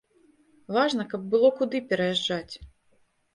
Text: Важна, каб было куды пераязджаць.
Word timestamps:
Важна, 0.77 1.05
каб 1.11 1.27
было 1.33 1.51
куды 1.59 1.83
пераязджаць. 1.93 2.53